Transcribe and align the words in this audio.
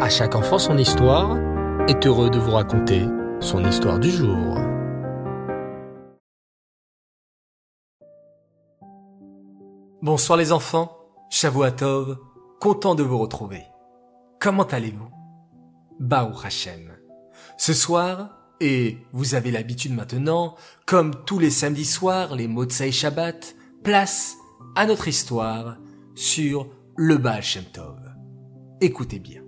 À 0.00 0.08
chaque 0.08 0.34
enfant 0.34 0.58
son 0.58 0.76
histoire 0.76 1.38
est 1.86 2.04
heureux 2.04 2.28
de 2.28 2.38
vous 2.38 2.50
raconter 2.50 3.06
son 3.38 3.64
histoire 3.64 4.00
du 4.00 4.10
jour. 4.10 4.58
Bonsoir 10.02 10.36
les 10.36 10.50
enfants, 10.50 10.98
Shavuatov, 11.30 12.18
content 12.60 12.96
de 12.96 13.04
vous 13.04 13.18
retrouver. 13.18 13.62
Comment 14.40 14.64
allez-vous? 14.64 15.10
Baou 16.00 16.32
Hashem. 16.44 16.92
Ce 17.56 17.72
soir, 17.72 18.30
et 18.60 18.98
vous 19.12 19.36
avez 19.36 19.52
l'habitude 19.52 19.94
maintenant, 19.94 20.56
comme 20.86 21.24
tous 21.24 21.38
les 21.38 21.50
samedis 21.50 21.84
soirs, 21.84 22.34
les 22.34 22.48
Motsai 22.48 22.90
Shabbat, 22.90 23.54
place 23.84 24.34
à 24.74 24.86
notre 24.86 25.06
histoire 25.06 25.76
sur 26.16 26.68
le 26.96 27.16
Baal 27.16 27.44
Shem 27.44 27.64
Tov. 27.64 28.00
Écoutez 28.80 29.20
bien. 29.20 29.43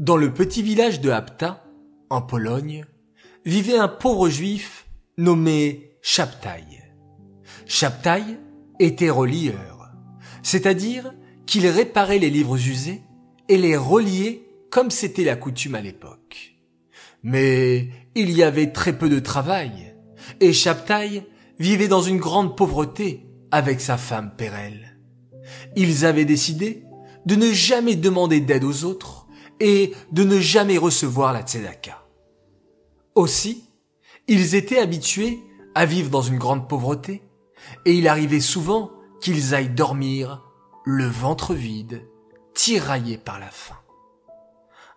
Dans 0.00 0.16
le 0.16 0.32
petit 0.32 0.62
village 0.62 1.02
de 1.02 1.10
Apta, 1.10 1.62
en 2.08 2.22
Pologne, 2.22 2.86
vivait 3.44 3.76
un 3.76 3.86
pauvre 3.86 4.30
juif 4.30 4.86
nommé 5.18 5.90
Chaptai. 6.00 6.64
Chaptai 7.66 8.22
était 8.78 9.10
relieur, 9.10 9.90
c'est-à-dire 10.42 11.12
qu'il 11.44 11.66
réparait 11.66 12.18
les 12.18 12.30
livres 12.30 12.56
usés 12.56 13.02
et 13.50 13.58
les 13.58 13.76
reliait 13.76 14.40
comme 14.70 14.90
c'était 14.90 15.22
la 15.22 15.36
coutume 15.36 15.74
à 15.74 15.82
l'époque. 15.82 16.54
Mais 17.22 17.90
il 18.14 18.30
y 18.30 18.42
avait 18.42 18.72
très 18.72 18.96
peu 18.96 19.10
de 19.10 19.18
travail, 19.18 19.94
et 20.40 20.54
Chaptai 20.54 21.24
vivait 21.58 21.88
dans 21.88 22.00
une 22.00 22.16
grande 22.16 22.56
pauvreté 22.56 23.26
avec 23.50 23.82
sa 23.82 23.98
femme 23.98 24.32
Pérel. 24.34 24.98
Ils 25.76 26.06
avaient 26.06 26.24
décidé 26.24 26.84
de 27.26 27.34
ne 27.34 27.52
jamais 27.52 27.96
demander 27.96 28.40
d'aide 28.40 28.64
aux 28.64 28.84
autres 28.84 29.26
et 29.60 29.92
de 30.10 30.24
ne 30.24 30.40
jamais 30.40 30.78
recevoir 30.78 31.32
la 31.32 31.42
tzedaka. 31.42 32.02
Aussi, 33.14 33.64
ils 34.26 34.54
étaient 34.54 34.78
habitués 34.78 35.38
à 35.74 35.86
vivre 35.86 36.10
dans 36.10 36.22
une 36.22 36.38
grande 36.38 36.68
pauvreté 36.68 37.22
et 37.84 37.92
il 37.92 38.08
arrivait 38.08 38.40
souvent 38.40 38.90
qu'ils 39.20 39.54
aillent 39.54 39.68
dormir 39.68 40.42
le 40.84 41.06
ventre 41.06 41.54
vide, 41.54 42.02
tiraillés 42.54 43.18
par 43.18 43.38
la 43.38 43.50
faim. 43.50 43.76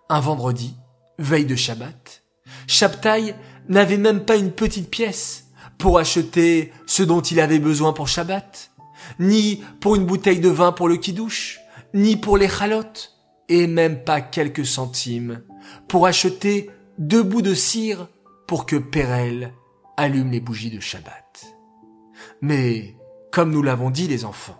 Un 0.10 0.20
vendredi, 0.20 0.76
veille 1.20 1.46
de 1.46 1.56
Shabbat, 1.56 2.24
Shabtai 2.68 3.36
n'avait 3.68 3.98
même 3.98 4.26
pas 4.26 4.36
une 4.36 4.52
petite 4.52 4.90
pièce 4.90 5.46
pour 5.78 5.98
acheter 5.98 6.72
ce 6.86 7.04
dont 7.04 7.22
il 7.22 7.40
avait 7.40 7.60
besoin 7.60 7.94
pour 7.94 8.08
Shabbat, 8.08 8.72
ni 9.20 9.64
pour 9.82 9.96
une 9.96 10.06
bouteille 10.06 10.40
de 10.40 10.50
vin 10.50 10.72
pour 10.72 10.88
le 10.88 10.98
kidouche, 10.98 11.60
ni 11.94 12.16
pour 12.16 12.38
les 12.38 12.48
chalotes, 12.50 13.13
et 13.50 13.68
même 13.68 14.04
pas 14.04 14.22
quelques 14.22 14.66
centimes 14.66 15.44
pour 15.88 16.06
acheter 16.06 16.70
deux 16.98 17.24
bouts 17.24 17.42
de 17.42 17.54
cire 17.54 18.08
pour 18.48 18.66
que 18.66 18.76
Pérel 18.76 19.54
allume 19.98 20.32
les 20.32 20.40
bougies 20.40 20.72
de 20.72 20.80
Shabbat. 20.80 21.56
Mais, 22.42 22.96
comme 23.32 23.52
nous 23.52 23.62
l'avons 23.62 23.90
dit 23.90 24.08
les 24.08 24.26
enfants, 24.26 24.60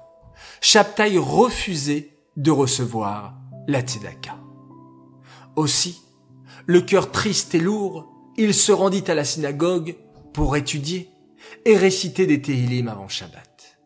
Shabtai 0.62 1.18
refusait 1.18 2.14
de 2.38 2.52
recevoir 2.52 3.36
la 3.68 3.82
tzedaka. 3.82 4.38
Aussi, 5.56 6.02
le 6.66 6.82
cœur 6.82 7.12
triste 7.12 7.54
et 7.56 7.60
lourd, 7.60 8.10
il 8.38 8.54
se 8.54 8.72
rendit 8.72 9.04
à 9.08 9.16
la 9.16 9.26
synagogue 9.26 9.96
pour 10.34 10.56
étudier 10.56 11.10
et 11.66 11.78
réciter 11.78 12.26
des 12.26 12.42
Tehillim 12.42 12.88
avant 12.88 13.08
Shabbat. 13.08 13.78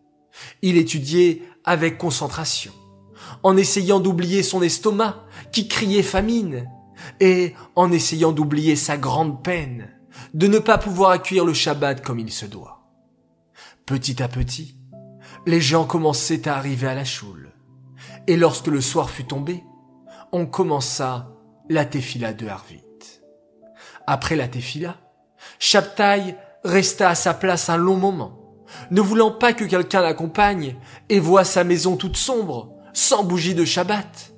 Il 0.61 0.78
étudiait 0.78 1.42
avec 1.64 1.98
concentration, 1.98 2.72
en 3.44 3.58
essayant 3.58 4.00
d'oublier 4.00 4.44
son 4.44 4.62
estomac 4.62 5.26
qui 5.52 5.68
criait 5.68 6.04
famine, 6.04 6.70
et 7.20 7.54
en 7.76 7.92
essayant 7.92 8.32
d'oublier 8.32 8.76
sa 8.76 8.98
grande 8.98 9.44
peine 9.44 9.90
de 10.34 10.48
ne 10.48 10.60
pas 10.60 10.78
pouvoir 10.78 11.12
accueillir 11.12 11.46
le 11.46 11.54
Shabbat 11.54 12.04
comme 12.04 12.20
il 12.20 12.32
se 12.32 12.45
doit. 12.45 12.88
Petit 13.86 14.22
à 14.22 14.28
petit, 14.28 14.76
les 15.45 15.61
gens 15.61 15.86
commençaient 15.86 16.48
à 16.48 16.58
arriver 16.58 16.88
à 16.88 16.95
la 16.95 17.06
choule, 17.06 17.52
et 18.28 18.36
lorsque 18.36 18.67
le 18.67 18.82
soir 18.82 19.10
fut 19.10 19.26
tombé, 19.26 19.64
on 20.32 20.45
commença 20.45 21.32
la 21.70 21.86
tefila 21.86 22.34
de 22.34 22.48
Harvit. 22.48 22.84
Après 24.06 24.36
la 24.36 24.48
tefila, 24.48 24.98
Shabtai 25.60 26.36
resta 26.64 27.10
à 27.10 27.16
sa 27.16 27.34
place 27.34 27.70
un 27.70 27.78
long 27.78 27.98
moment, 27.98 28.66
ne 28.92 29.02
voulant 29.02 29.32
pas 29.32 29.54
que 29.54 29.64
quelqu'un 29.64 30.02
l'accompagne 30.02 30.76
et 31.10 31.20
voie 31.20 31.45
sa 31.45 31.64
maison 31.64 31.95
toute 31.95 32.17
sombre, 32.17 32.77
sans 32.98 33.24
bougie 33.24 33.54
de 33.54 33.64
Shabbat. 33.64 34.34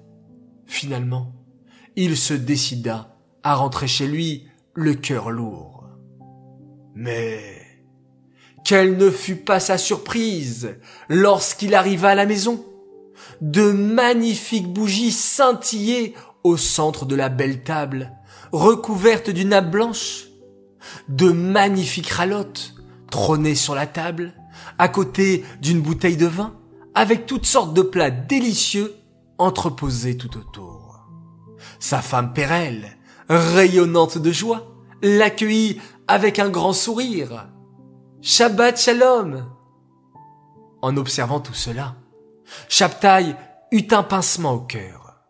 Finalement, 0.66 1.31
il 1.96 2.18
se 2.18 2.34
décida 2.34 3.16
à 3.42 3.56
rentrer 3.56 3.88
chez 3.88 4.06
lui 4.06 4.50
le 4.74 4.96
cœur 4.96 5.31
lourd. 5.31 5.86
Mais 6.94 7.40
quelle 8.66 8.97
ne 8.97 9.09
fut 9.09 9.38
pas 9.38 9.62
sa 9.62 9.78
surprise 9.78 10.75
lorsqu'il 11.08 11.74
arriva 11.74 12.09
à 12.09 12.16
la 12.16 12.25
maison. 12.25 12.66
De 13.40 13.72
magnifiques 13.72 14.68
bougies 14.68 15.14
scintillaient 15.14 16.14
au 16.44 16.58
centre 16.58 17.06
de 17.06 17.16
la 17.16 17.30
belle 17.30 17.64
table, 17.64 18.12
recouverte 18.52 19.30
d'une 19.30 19.50
nappe 19.50 19.72
blanche. 19.72 20.26
De 21.08 21.31
magnifiques 21.31 22.09
ralottes 22.09 22.76
trônaient 23.09 23.56
sur 23.56 23.74
la 23.74 23.88
table, 23.88 24.34
à 24.78 24.90
côté 24.90 25.46
d'une 25.62 25.81
bouteille 25.81 26.18
de 26.18 26.28
vin, 26.28 26.59
avec 26.99 27.25
toutes 27.25 27.45
sortes 27.45 27.73
de 27.73 27.81
plats 27.81 28.11
délicieux 28.11 28.93
entreposés 29.37 30.17
tout 30.17 30.37
autour. 30.37 31.07
Sa 31.79 32.01
femme 32.01 32.33
Pérelle, 32.33 32.97
rayonnante 33.29 34.17
de 34.17 34.33
joie, 34.33 34.67
l'accueillit 35.01 35.79
avec 36.09 36.39
un 36.39 36.49
grand 36.49 36.73
sourire. 36.73 37.47
Shabbat 38.21 38.77
Shalom! 38.77 39.45
En 40.81 40.97
observant 40.97 41.39
tout 41.39 41.53
cela, 41.53 41.95
Shabtai 42.67 43.33
eut 43.71 43.87
un 43.91 44.03
pincement 44.03 44.55
au 44.55 44.59
cœur. 44.59 45.21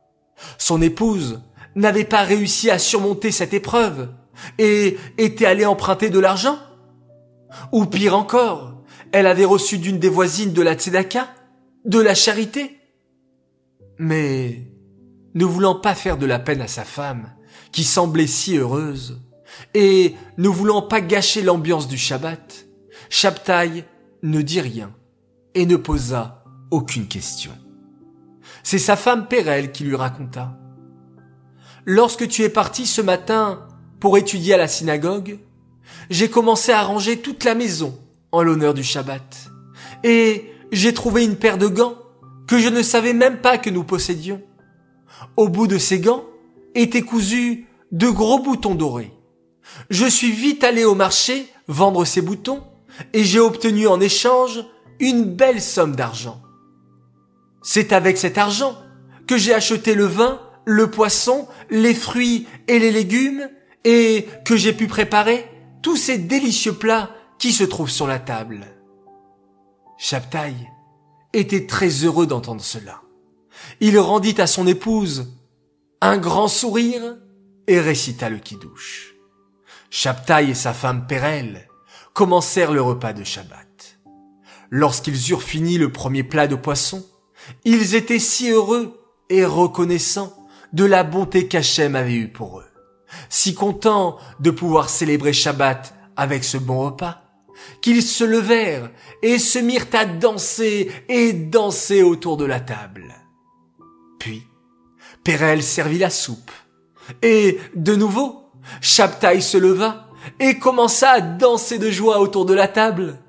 Son 0.58 0.82
épouse 0.82 1.40
n'avait 1.76 2.04
pas 2.04 2.24
réussi 2.24 2.72
à 2.72 2.80
surmonter 2.80 3.32
cette 3.32 3.54
épreuve 3.54 4.10
et 4.58 4.98
était 5.20 5.46
allée 5.46 5.68
emprunter 5.68 6.10
de 6.10 6.18
l'argent. 6.18 6.58
Ou 7.72 7.86
pire 7.86 8.18
encore, 8.18 8.74
elle 9.12 9.28
avait 9.28 9.46
reçu 9.46 9.78
d'une 9.78 10.00
des 10.00 10.10
voisines 10.10 10.54
de 10.54 10.64
la 10.64 10.74
tzedaka 10.74 11.28
de 11.86 12.00
la 12.00 12.16
charité. 12.16 12.78
Mais, 13.98 14.72
ne 15.36 15.46
voulant 15.46 15.76
pas 15.76 15.96
faire 15.96 16.18
de 16.18 16.26
la 16.26 16.40
peine 16.40 16.62
à 16.62 16.68
sa 16.68 16.84
femme, 16.84 17.34
qui 17.72 17.84
semblait 17.84 18.28
si 18.28 18.58
heureuse, 18.58 19.22
et 19.74 20.16
ne 20.38 20.50
voulant 20.50 20.82
pas 20.82 21.02
gâcher 21.02 21.42
l'ambiance 21.42 21.88
du 21.88 21.98
Shabbat, 21.98 22.66
Shabtai 23.10 23.86
ne 24.24 24.42
dit 24.42 24.62
rien 24.62 24.94
et 25.56 25.66
ne 25.66 25.76
posa 25.76 26.44
aucune 26.72 27.08
question. 27.08 27.52
C'est 28.64 28.80
sa 28.80 28.96
femme 28.96 29.28
Pérel 29.28 29.72
qui 29.72 29.84
lui 29.84 29.96
raconta. 29.96 30.58
Lorsque 31.86 32.28
tu 32.28 32.44
es 32.44 32.50
parti 32.50 32.86
ce 32.86 33.02
matin 33.02 33.68
pour 34.00 34.18
étudier 34.18 34.54
à 34.54 34.58
la 34.58 34.68
synagogue, 34.68 35.40
j'ai 36.10 36.30
commencé 36.30 36.72
à 36.72 36.84
ranger 36.84 37.20
toute 37.20 37.44
la 37.44 37.56
maison 37.56 37.98
en 38.32 38.44
l'honneur 38.44 38.74
du 38.74 38.84
Shabbat. 38.84 39.50
Et 40.04 40.52
j'ai 40.72 40.94
trouvé 40.94 41.24
une 41.24 41.36
paire 41.36 41.58
de 41.58 41.68
gants 41.68 41.96
que 42.48 42.60
je 42.60 42.70
ne 42.70 42.82
savais 42.82 43.14
même 43.14 43.42
pas 43.42 43.58
que 43.58 43.70
nous 43.70 43.84
possédions. 43.84 44.42
Au 45.38 45.50
bout 45.50 45.68
de 45.68 45.78
ces 45.78 46.00
gants 46.00 46.26
étaient 46.76 47.02
cousus 47.02 47.68
de 47.92 48.10
gros 48.10 48.40
boutons 48.40 48.76
dorés. 48.76 49.12
Je 49.90 50.06
suis 50.06 50.32
vite 50.32 50.64
allé 50.64 50.86
au 50.86 50.96
marché 50.96 51.48
vendre 51.68 52.06
ces 52.06 52.22
boutons 52.22 52.64
et 53.14 53.24
j'ai 53.24 53.40
obtenu 53.40 53.88
en 53.88 54.00
échange 54.00 54.66
une 55.00 55.24
belle 55.24 55.62
somme 55.62 55.96
d'argent. 55.96 56.42
C'est 57.62 57.94
avec 57.94 58.18
cet 58.18 58.38
argent 58.38 58.78
que 59.28 59.38
j'ai 59.38 59.54
acheté 59.54 59.94
le 59.94 60.06
vin, 60.06 60.40
le 60.66 60.90
poisson, 60.90 61.48
les 61.70 61.94
fruits 61.94 62.48
et 62.68 62.80
les 62.80 62.92
légumes 62.92 63.50
et 63.86 64.28
que 64.46 64.58
j'ai 64.58 64.74
pu 64.74 64.88
préparer 64.88 65.46
tous 65.82 65.96
ces 65.96 66.18
délicieux 66.18 66.74
plats 66.74 67.12
qui 67.38 67.52
se 67.52 67.64
trouvent 67.64 67.92
sur 67.92 68.08
la 68.08 68.20
table. 68.20 68.66
Chaptaï 70.02 70.56
était 71.34 71.68
très 71.68 71.90
heureux 71.90 72.26
d'entendre 72.26 72.62
cela. 72.62 73.02
Il 73.82 74.00
rendit 74.00 74.40
à 74.40 74.48
son 74.48 74.66
épouse 74.66 75.34
un 76.00 76.18
grand 76.18 76.48
sourire 76.48 77.18
et 77.68 77.82
récita 77.82 78.30
le 78.30 78.38
kidouche. 78.38 79.16
Chaptaï 79.90 80.52
et 80.52 80.56
sa 80.56 80.74
femme 80.74 81.06
Pérel 81.06 81.68
commencèrent 82.14 82.72
le 82.72 82.82
repas 82.82 83.12
de 83.12 83.26
Shabbat. 83.26 84.00
Lorsqu'ils 84.70 85.32
eurent 85.32 85.44
fini 85.44 85.78
le 85.78 85.92
premier 85.92 86.24
plat 86.24 86.48
de 86.48 86.56
poisson, 86.56 87.06
ils 87.66 87.94
étaient 87.94 88.20
si 88.20 88.50
heureux 88.50 89.04
et 89.30 89.44
reconnaissants 89.44 90.48
de 90.72 90.86
la 90.86 91.04
bonté 91.04 91.50
qu'Hachem 91.50 91.98
avait 91.98 92.16
eue 92.16 92.32
pour 92.32 92.62
eux, 92.62 92.72
si 93.28 93.54
contents 93.54 94.18
de 94.40 94.50
pouvoir 94.50 94.88
célébrer 94.90 95.34
Shabbat 95.34 95.94
avec 96.16 96.46
ce 96.46 96.58
bon 96.58 96.86
repas, 96.86 97.29
qu'ils 97.82 98.04
se 98.04 98.24
levèrent 98.24 98.90
et 99.22 99.40
se 99.40 99.60
mirent 99.60 99.88
à 99.94 100.06
danser 100.06 100.92
et 101.08 101.34
danser 101.34 102.04
autour 102.04 102.38
de 102.38 102.46
la 102.46 102.60
table. 102.60 103.16
Puis, 104.20 104.44
Pérel 105.24 105.64
servit 105.64 106.00
la 106.00 106.10
soupe. 106.10 106.52
Et, 107.22 107.60
de 107.76 107.96
nouveau, 107.96 108.44
Shabtai 108.82 109.42
se 109.42 109.58
leva 109.58 110.10
et 110.40 110.60
commença 110.60 111.10
à 111.12 111.22
danser 111.22 111.80
de 111.80 111.90
joie 111.90 112.20
autour 112.20 112.46
de 112.46 112.54
la 112.54 112.68
table. 112.68 113.20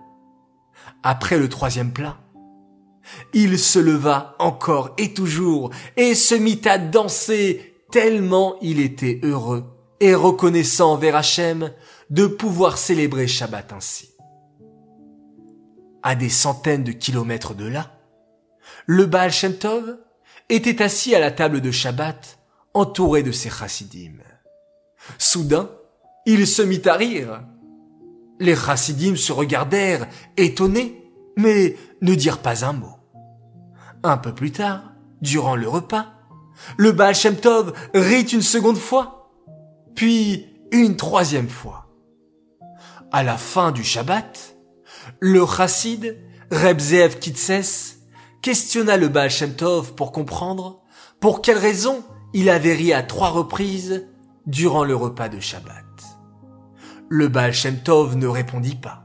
Après 1.03 1.39
le 1.39 1.49
troisième 1.49 1.93
plat, 1.93 2.19
il 3.33 3.59
se 3.59 3.79
leva 3.79 4.37
encore 4.39 4.95
et 4.99 5.15
toujours 5.15 5.71
et 5.97 6.15
se 6.15 6.35
mit 6.35 6.61
à 6.65 6.79
danser 6.79 7.75
tellement 7.91 8.57
il 8.61 8.81
était 8.81 9.21
heureux 9.23 9.65
et 10.01 10.15
reconnaissant 10.15 10.93
envers 10.93 11.17
Hachem 11.17 11.73
de 12.11 12.27
pouvoir 12.27 12.79
célébrer 12.79 13.27
Shabbat 13.27 13.73
ainsi. 13.73 14.11
À 16.03 16.15
des 16.15 16.31
centaines 16.31 16.85
de 16.85 16.93
kilomètres 16.93 17.55
de 17.55 17.67
là, 17.67 17.91
le 18.87 19.07
Baal 19.07 19.31
était 20.49 20.83
assis 20.83 21.15
à 21.15 21.21
la 21.21 21.31
table 21.31 21.61
de 21.61 21.71
Shabbat, 21.71 22.39
entouré 22.75 23.23
de 23.23 23.33
ses 23.33 23.51
chassidim. 23.51 24.19
Soudain, 25.19 25.71
il 26.27 26.47
se 26.47 26.63
mit 26.63 26.83
à 26.87 26.95
rire. 26.95 27.43
Les 28.39 28.57
chassidim 28.57 29.17
se 29.17 29.33
regardèrent, 29.33 30.09
étonnés, 30.37 31.13
mais 31.37 31.77
ne 32.01 32.15
dirent 32.15 32.39
pas 32.39 32.65
un 32.65 32.73
mot. 32.73 32.97
Un 34.03 34.17
peu 34.17 34.35
plus 34.35 34.53
tard, 34.53 34.93
durant 35.21 35.57
le 35.57 35.69
repas, 35.69 36.07
le 36.77 36.93
Baal 36.93 37.15
rit 37.95 38.23
une 38.23 38.43
seconde 38.43 38.79
fois, 38.79 39.31
puis 39.95 40.47
une 40.73 40.97
troisième 40.97 41.49
fois. 41.49 41.89
À 43.13 43.23
la 43.23 43.37
fin 43.37 43.73
du 43.73 43.85
Shabbat, 43.85 44.57
le 45.21 45.45
chassid, 45.47 46.17
Reb 46.51 46.81
Zev 46.81 47.19
Kitses, 47.19 47.99
questionna 48.41 48.97
le 48.97 49.09
Baal 49.09 49.31
pour 49.97 50.13
comprendre 50.13 50.81
pour 51.21 51.43
quelle 51.43 51.59
raison 51.59 52.03
il 52.33 52.49
avait 52.49 52.75
ri 52.75 52.93
à 52.93 53.03
trois 53.03 53.29
reprises 53.29 54.07
durant 54.47 54.83
le 54.83 54.97
repas 54.97 55.29
de 55.29 55.39
Shabbat. 55.39 55.85
Le 57.11 57.29
Baal 57.29 57.53
ne 58.17 58.27
répondit 58.27 58.77
pas, 58.77 59.05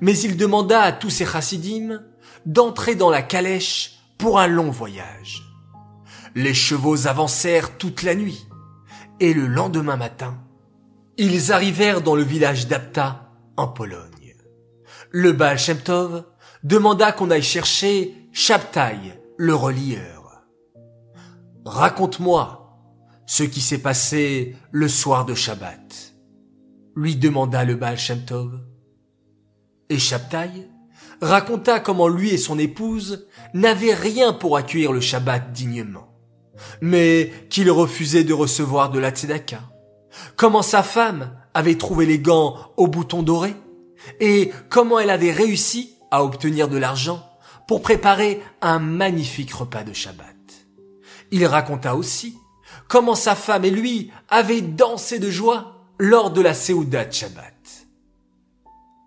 mais 0.00 0.18
il 0.18 0.36
demanda 0.36 0.80
à 0.80 0.92
tous 0.92 1.10
ses 1.10 1.26
chassidim 1.26 2.00
d'entrer 2.46 2.94
dans 2.94 3.10
la 3.10 3.22
calèche 3.22 3.98
pour 4.16 4.38
un 4.38 4.46
long 4.46 4.70
voyage. 4.70 5.42
Les 6.34 6.54
chevaux 6.54 7.06
avancèrent 7.06 7.76
toute 7.76 8.02
la 8.02 8.14
nuit, 8.14 8.46
et 9.20 9.34
le 9.34 9.46
lendemain 9.46 9.96
matin, 9.96 10.38
ils 11.18 11.52
arrivèrent 11.52 12.00
dans 12.00 12.16
le 12.16 12.22
village 12.22 12.66
d'Apta, 12.66 13.30
en 13.56 13.68
Pologne. 13.68 14.13
Le 15.16 15.30
Baal 15.30 15.60
Shem 15.60 15.78
demanda 16.64 17.12
qu'on 17.12 17.30
aille 17.30 17.40
chercher 17.40 18.16
Shabtai, 18.32 18.96
le 19.36 19.54
relieur. 19.54 20.42
Raconte-moi 21.64 22.80
ce 23.24 23.44
qui 23.44 23.60
s'est 23.60 23.78
passé 23.78 24.56
le 24.72 24.88
soir 24.88 25.24
de 25.24 25.36
Shabbat, 25.36 26.16
lui 26.96 27.14
demanda 27.14 27.64
le 27.64 27.76
Baal 27.76 27.96
Shem. 27.96 28.22
Et 29.88 30.00
Shabtai 30.00 30.68
raconta 31.22 31.78
comment 31.78 32.08
lui 32.08 32.30
et 32.30 32.36
son 32.36 32.58
épouse 32.58 33.28
n'avaient 33.54 33.94
rien 33.94 34.32
pour 34.32 34.56
accueillir 34.56 34.90
le 34.90 35.00
Shabbat 35.00 35.52
dignement, 35.52 36.08
mais 36.80 37.30
qu'il 37.50 37.70
refusait 37.70 38.24
de 38.24 38.34
recevoir 38.34 38.90
de 38.90 38.98
la 38.98 39.12
tzedaka, 39.12 39.60
comment 40.34 40.62
sa 40.62 40.82
femme 40.82 41.38
avait 41.54 41.78
trouvé 41.78 42.04
les 42.04 42.18
gants 42.18 42.56
au 42.76 42.88
bouton 42.88 43.22
doré, 43.22 43.54
et 44.20 44.52
comment 44.68 44.98
elle 44.98 45.10
avait 45.10 45.32
réussi 45.32 45.94
à 46.10 46.24
obtenir 46.24 46.68
de 46.68 46.76
l'argent 46.76 47.28
pour 47.66 47.82
préparer 47.82 48.42
un 48.60 48.78
magnifique 48.78 49.52
repas 49.52 49.84
de 49.84 49.92
Shabbat. 49.92 50.26
Il 51.30 51.46
raconta 51.46 51.96
aussi 51.96 52.38
comment 52.88 53.14
sa 53.14 53.34
femme 53.34 53.64
et 53.64 53.70
lui 53.70 54.12
avaient 54.28 54.60
dansé 54.60 55.18
de 55.18 55.30
joie 55.30 55.86
lors 55.98 56.30
de 56.30 56.40
la 56.40 56.54
Séouda 56.54 57.04
de 57.04 57.12
Shabbat. 57.12 57.54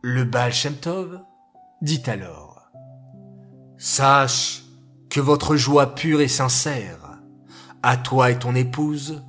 Le 0.02 0.24
Baal 0.24 0.54
Shem 0.54 0.76
Tov 0.76 1.22
dit 1.82 2.04
alors, 2.08 2.72
Sache 3.78 4.64
que 5.10 5.20
votre 5.20 5.56
joie 5.56 5.94
pure 5.96 6.22
et 6.22 6.28
sincère, 6.28 7.20
à 7.84 7.98
toi 7.98 8.32
et 8.32 8.40
ton 8.40 8.56
épouse, 8.56 9.22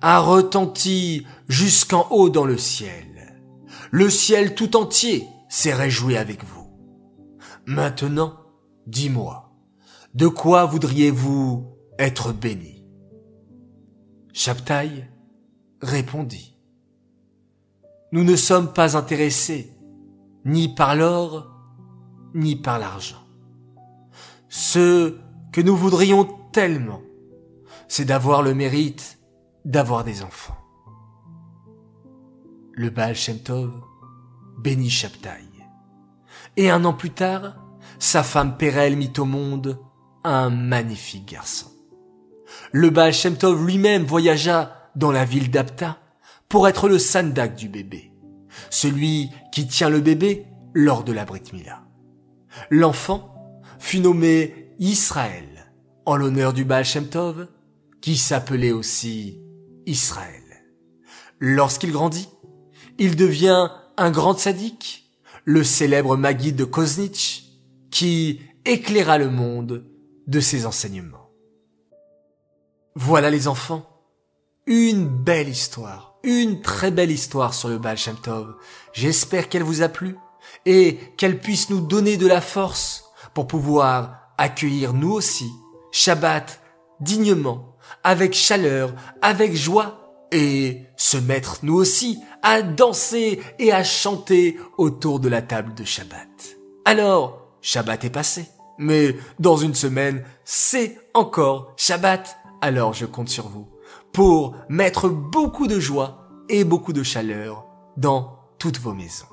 a 0.00 0.18
retenti 0.18 1.26
jusqu'en 1.48 2.06
haut 2.10 2.30
dans 2.30 2.44
le 2.44 2.56
ciel. 2.56 3.09
Le 3.90 4.08
ciel 4.10 4.54
tout 4.54 4.76
entier 4.76 5.26
s'est 5.48 5.74
réjoui 5.74 6.16
avec 6.16 6.44
vous. 6.44 6.68
Maintenant, 7.66 8.40
Dis-moi, 8.90 9.52
de 10.14 10.26
quoi 10.26 10.64
voudriez-vous 10.64 11.76
être 11.98 12.32
béni? 12.32 12.84
Chaptaï 14.32 15.08
répondit. 15.80 16.56
Nous 18.10 18.24
ne 18.24 18.34
sommes 18.34 18.72
pas 18.72 18.96
intéressés 18.96 19.72
ni 20.44 20.74
par 20.74 20.96
l'or, 20.96 21.46
ni 22.34 22.56
par 22.56 22.80
l'argent. 22.80 23.22
Ce 24.48 25.16
que 25.52 25.60
nous 25.60 25.76
voudrions 25.76 26.24
tellement, 26.52 27.02
c'est 27.86 28.04
d'avoir 28.06 28.42
le 28.42 28.54
mérite 28.54 29.20
d'avoir 29.64 30.02
des 30.02 30.22
enfants. 30.24 30.59
Le 32.80 32.88
Baal 32.88 33.14
Shem 33.14 33.38
Tov 33.40 33.72
bénit 34.56 34.88
Chaptaï. 34.88 35.44
Et 36.56 36.70
un 36.70 36.86
an 36.86 36.94
plus 36.94 37.10
tard, 37.10 37.56
sa 37.98 38.22
femme 38.22 38.56
Pérel 38.56 38.96
mit 38.96 39.12
au 39.18 39.26
monde 39.26 39.78
un 40.24 40.48
magnifique 40.48 41.30
garçon. 41.30 41.66
Le 42.72 42.88
Baal 42.88 43.12
Shem 43.12 43.36
Tov 43.36 43.66
lui-même 43.66 44.04
voyagea 44.04 44.90
dans 44.96 45.12
la 45.12 45.26
ville 45.26 45.50
d'Apta 45.50 45.98
pour 46.48 46.68
être 46.68 46.88
le 46.88 46.98
sandak 46.98 47.54
du 47.54 47.68
bébé, 47.68 48.14
celui 48.70 49.28
qui 49.52 49.66
tient 49.66 49.90
le 49.90 50.00
bébé 50.00 50.46
lors 50.72 51.04
de 51.04 51.12
la 51.12 51.26
Brit 51.26 51.52
Mila. 51.52 51.82
L'enfant 52.70 53.62
fut 53.78 54.00
nommé 54.00 54.72
Israël 54.78 55.70
en 56.06 56.16
l'honneur 56.16 56.54
du 56.54 56.64
Baal 56.64 56.86
Shem 56.86 57.08
Tov, 57.08 57.46
qui 58.00 58.16
s'appelait 58.16 58.72
aussi 58.72 59.38
Israël. 59.84 60.40
Lorsqu'il 61.40 61.92
grandit, 61.92 62.30
il 63.00 63.16
devient 63.16 63.70
un 63.96 64.10
grand 64.10 64.38
sadique, 64.38 65.10
le 65.44 65.64
célèbre 65.64 66.18
Maguide 66.18 66.54
de 66.54 66.64
Koznitch, 66.64 67.44
qui 67.90 68.40
éclaira 68.66 69.16
le 69.16 69.30
monde 69.30 69.86
de 70.26 70.38
ses 70.38 70.66
enseignements. 70.66 71.30
Voilà 72.94 73.30
les 73.30 73.48
enfants, 73.48 73.88
une 74.66 75.08
belle 75.08 75.48
histoire, 75.48 76.18
une 76.22 76.60
très 76.60 76.90
belle 76.90 77.10
histoire 77.10 77.54
sur 77.54 77.70
le 77.70 77.78
Baal. 77.78 77.96
J'espère 78.92 79.48
qu'elle 79.48 79.62
vous 79.62 79.80
a 79.80 79.88
plu 79.88 80.18
et 80.66 80.98
qu'elle 81.16 81.40
puisse 81.40 81.70
nous 81.70 81.80
donner 81.80 82.18
de 82.18 82.26
la 82.26 82.42
force 82.42 83.06
pour 83.32 83.46
pouvoir 83.46 84.34
accueillir 84.36 84.92
nous 84.92 85.12
aussi 85.12 85.50
Shabbat 85.90 86.60
dignement, 87.00 87.76
avec 88.04 88.34
chaleur, 88.34 88.92
avec 89.22 89.56
joie 89.56 89.99
et 90.32 90.82
se 90.96 91.16
mettre 91.16 91.58
nous 91.62 91.74
aussi 91.74 92.20
à 92.42 92.62
danser 92.62 93.40
et 93.58 93.72
à 93.72 93.84
chanter 93.84 94.58
autour 94.78 95.20
de 95.20 95.28
la 95.28 95.42
table 95.42 95.74
de 95.74 95.84
Shabbat. 95.84 96.56
Alors, 96.84 97.40
Shabbat 97.62 98.04
est 98.04 98.10
passé. 98.10 98.46
Mais 98.78 99.14
dans 99.38 99.56
une 99.56 99.74
semaine, 99.74 100.24
c'est 100.44 100.98
encore 101.12 101.74
Shabbat. 101.76 102.38
Alors 102.62 102.94
je 102.94 103.04
compte 103.04 103.28
sur 103.28 103.48
vous 103.48 103.68
pour 104.12 104.56
mettre 104.68 105.08
beaucoup 105.08 105.66
de 105.66 105.78
joie 105.78 106.28
et 106.48 106.64
beaucoup 106.64 106.92
de 106.92 107.02
chaleur 107.02 107.66
dans 107.96 108.38
toutes 108.58 108.78
vos 108.78 108.94
maisons. 108.94 109.26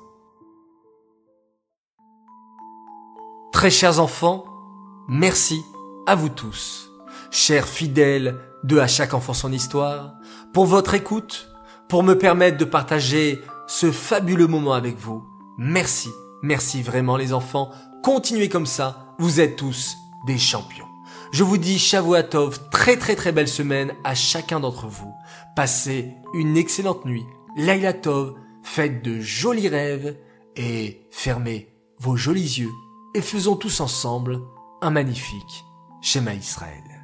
Très 3.52 3.70
chers 3.70 3.98
enfants, 3.98 4.44
merci 5.08 5.60
à 6.06 6.14
vous 6.14 6.28
tous, 6.28 6.90
chers 7.30 7.66
fidèles 7.66 8.36
de 8.64 8.78
À 8.78 8.86
chaque 8.86 9.14
enfant 9.14 9.34
son 9.34 9.52
histoire, 9.52 10.14
pour 10.52 10.66
votre 10.66 10.94
écoute, 10.94 11.50
pour 11.88 12.02
me 12.02 12.18
permettre 12.18 12.58
de 12.58 12.64
partager 12.64 13.40
ce 13.66 13.90
fabuleux 13.90 14.46
moment 14.46 14.72
avec 14.72 14.98
vous. 14.98 15.24
Merci, 15.58 16.10
merci 16.42 16.82
vraiment 16.82 17.16
les 17.16 17.32
enfants 17.32 17.70
Continuez 18.02 18.48
comme 18.48 18.66
ça, 18.66 19.14
vous 19.18 19.40
êtes 19.40 19.56
tous 19.56 19.96
des 20.26 20.38
champions. 20.38 20.86
Je 21.32 21.42
vous 21.42 21.58
dis 21.58 21.78
Shavuatov, 21.78 22.70
très 22.70 22.96
très 22.96 23.16
très 23.16 23.32
belle 23.32 23.48
semaine 23.48 23.92
à 24.04 24.14
chacun 24.14 24.60
d'entre 24.60 24.86
vous. 24.86 25.12
Passez 25.56 26.14
une 26.32 26.56
excellente 26.56 27.04
nuit. 27.04 27.26
Laila 27.56 27.92
Tov, 27.92 28.34
faites 28.62 29.02
de 29.02 29.20
jolis 29.20 29.68
rêves 29.68 30.16
et 30.56 31.06
fermez 31.10 31.74
vos 31.98 32.16
jolis 32.16 32.60
yeux 32.60 32.72
et 33.14 33.20
faisons 33.20 33.56
tous 33.56 33.80
ensemble 33.80 34.40
un 34.80 34.90
magnifique 34.90 35.64
schéma 36.00 36.34
Israël. 36.34 36.97